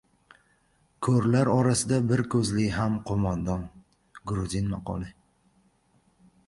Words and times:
Ko‘rlar 1.07 1.51
orasida 1.55 1.99
bir 2.13 2.23
ko‘zli 2.35 2.65
ham 2.79 2.97
qo‘mondon. 3.11 3.69
Gruzin 4.33 4.75
maqoli 4.75 5.13